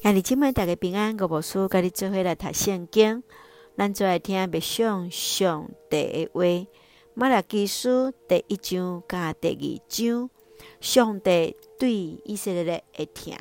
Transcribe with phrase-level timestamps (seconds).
[0.00, 3.20] 兄弟姊妹大家平安，我无事，甲你做伙来读圣经。
[3.76, 6.70] 咱做来听默上上帝的话。
[7.14, 10.30] 马拉基书第一章甲第二章，
[10.80, 11.92] 上帝对
[12.24, 13.36] 以色列的会听。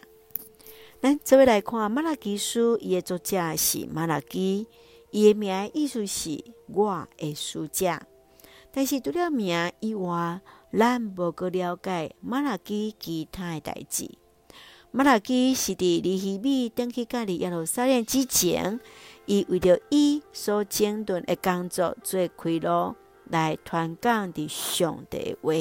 [0.99, 4.65] 咱做伙来看马拉基书，伊的作者是马拉基，
[5.11, 6.43] 伊的名的意思是
[6.73, 7.99] 我的使者。
[8.71, 10.41] 但是除了名以外，
[10.75, 14.09] 咱无阁了解马拉基其他的代志。
[14.91, 18.79] 马拉基是伫尼希米登去隔离耶路撒冷之前，
[19.25, 22.95] 伊为着伊所整顿的工作做开路，
[23.25, 25.53] 来传讲伫上帝话。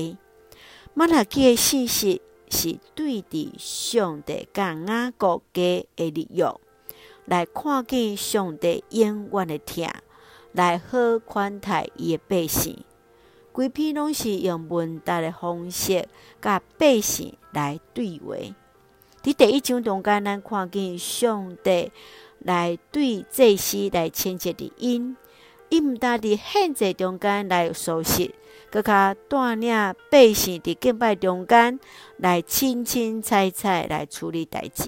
[0.94, 6.54] 马拉基的信息是对伫上帝甲雅各家的立约，
[7.26, 9.86] 来看见上帝永远的疼，
[10.52, 12.84] 来好款待伊的百姓。
[13.52, 16.08] 规篇拢是用问答的方式，
[16.40, 18.36] 甲百姓来对话。
[19.26, 21.90] 伫第一章中间，咱看见上帝
[22.38, 25.16] 来对祭司来谴责的因，
[25.68, 28.32] 伊毋但伫限制中间来熟悉，
[28.70, 31.80] 阁较带领百姓伫敬拜中间
[32.18, 34.84] 来清清采采来处理代志。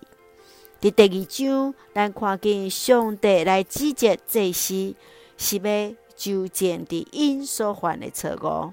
[0.80, 4.94] 伫第二章，咱看见上帝来指责祭司，
[5.36, 8.72] 是要纠正伫因所犯的错误，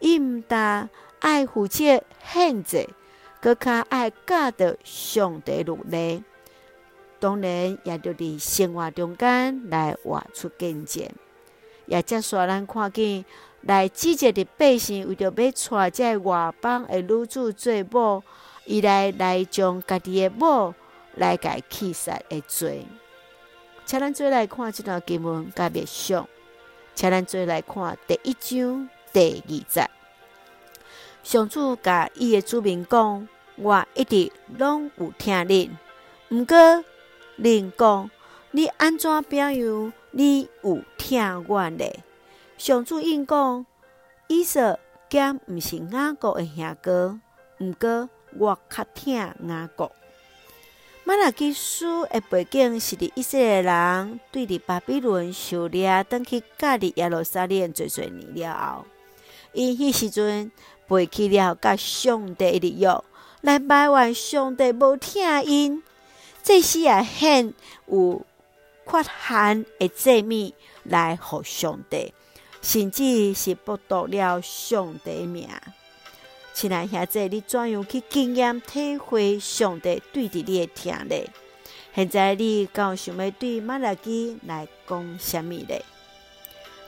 [0.00, 2.88] 伊毋但爱负责限制。
[3.42, 6.22] 阁较爱教导上帝律例，
[7.18, 11.04] 当然也着伫生活中间来活出见证。
[11.86, 13.24] 也接续咱看见
[13.62, 18.22] 来指责的百姓，为着要娶这外邦的女子做某，
[18.64, 20.72] 伊来来将家己的某
[21.16, 22.86] 来甲气杀的罪。
[23.84, 26.28] 请咱做来看这段经文甲默想，
[26.94, 29.90] 请咱做来看第一章第二节。
[31.22, 35.70] 上主甲伊的子民讲：“我一直拢有听恁，
[36.30, 36.56] 毋过
[37.38, 38.10] 恁讲，
[38.50, 39.92] 你安怎表样？
[40.10, 42.02] 你有听我咧？”
[42.58, 43.64] 上主应讲
[44.28, 44.78] ：“伊说
[45.08, 47.18] 兼毋是雅各的兄哥，
[47.58, 48.08] 毋过
[48.38, 49.90] 我较疼雅各。”
[51.04, 58.84] 马拉基书的背景是伫以色列人对伫巴比伦受掠，转去隔离耶路撒冷做济年了后，
[59.52, 60.50] 因迄时阵。
[60.88, 63.02] 背弃了甲上帝的约，
[63.40, 65.82] 来埋怨上帝无听因，
[66.42, 67.54] 这时也献
[67.86, 68.26] 有
[68.84, 70.52] 缺陷的祭物
[70.82, 72.12] 来互上帝，
[72.60, 75.48] 甚至是剥夺了上帝的名。
[76.52, 81.16] 亲爱兄弟，你怎样去经验体会上帝对伫你的听呢？
[81.94, 85.82] 现在你敢想要对马拉基来讲什么咧？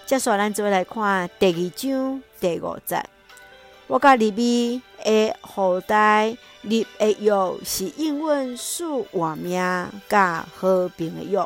[0.06, 3.02] 接下来，咱就来看第二章第五节。
[3.86, 7.32] 我甲利比的后代立的约
[7.64, 9.58] 是应允赐活命
[10.06, 11.42] 甲和平的约，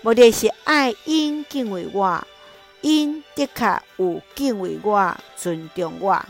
[0.00, 2.24] 目的是爱因敬畏我，
[2.82, 6.24] 因的确有敬畏我、尊重我。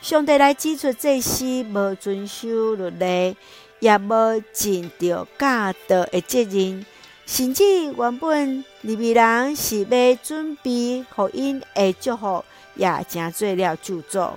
[0.00, 3.36] 上帝来指出祭司无遵守律例，
[3.80, 6.86] 也无尽到教导的责任，
[7.30, 7.62] 甚至
[7.96, 12.44] 原本利未人是要准备互因的祝福。
[12.74, 14.32] 也成做了咒，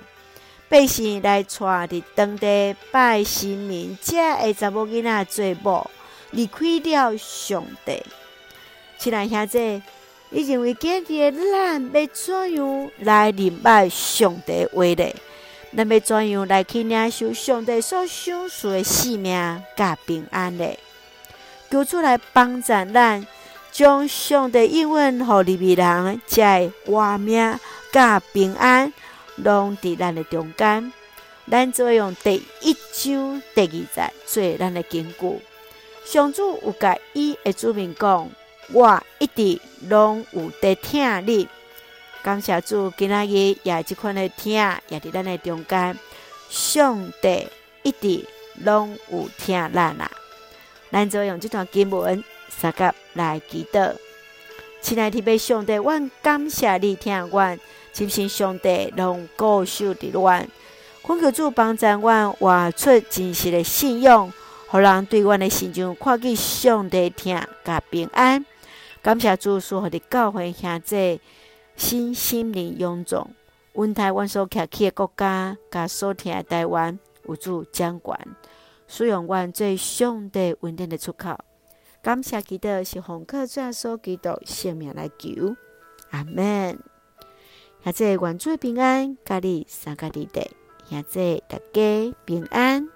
[0.68, 1.48] 百姓来带
[1.88, 5.90] 伫当地拜神明，这个查某囡仔做某，
[6.32, 8.04] 离开了上帝。
[8.98, 9.82] 亲爱兄弟，
[10.30, 15.16] 你认为今日咱要怎样来明白上帝话呢？
[15.78, 20.68] 咱要怎样来去领受上帝所赏赐的性命甲平安呢？
[21.74, 23.26] 求主来帮助咱，
[23.72, 27.60] 将上帝应允互利未人，才会活命。
[27.92, 28.94] 甲平安，
[29.38, 30.94] 拢伫咱的中间。
[31.50, 35.42] 咱就用第一章第二节做咱的根据。
[36.06, 38.30] 上主有甲伊的主民讲
[38.72, 41.48] ：“我一直拢有在听你。”
[42.22, 44.54] 感谢主，今仔日也即款的听，
[44.90, 45.98] 也伫咱的中间。
[46.52, 47.48] 上帝
[47.82, 48.28] 一直
[48.64, 50.12] 拢有听咱啊！
[50.94, 53.96] 咱就用这段经文三甲来祈祷。
[54.80, 57.58] 亲爱的弟兄姊妹，阮感谢你听我，
[57.92, 60.48] 真心上帝拢固守伫阮，
[61.04, 64.32] 恳求主帮助我活出真实的信仰，
[64.68, 68.46] 互人对我的心中看见上帝疼甲平安。
[69.02, 71.20] 感谢主所予的教会兄弟
[71.76, 73.28] 心心灵勇壮，
[73.74, 78.20] 阮台湾所徛起的国家，甲所听的台湾有主掌管，
[78.96, 81.36] 使用阮最上帝稳定的出口。
[82.04, 85.56] 感谢基督是红客主所基督性命来求，
[86.12, 86.78] 阿门。
[87.84, 90.48] 现在愿主平安，家里三个弟弟，
[90.88, 92.88] 现在大家平安。